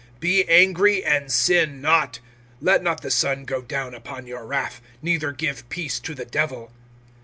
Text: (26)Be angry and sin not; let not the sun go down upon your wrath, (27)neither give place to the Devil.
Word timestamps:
(26)Be 0.19 0.45
angry 0.49 1.05
and 1.05 1.31
sin 1.31 1.79
not; 1.79 2.17
let 2.59 2.81
not 2.81 3.03
the 3.03 3.11
sun 3.11 3.45
go 3.45 3.61
down 3.61 3.93
upon 3.93 4.25
your 4.25 4.47
wrath, 4.47 4.81
(27)neither 5.03 5.37
give 5.37 5.69
place 5.69 5.99
to 5.99 6.15
the 6.15 6.25
Devil. 6.25 6.71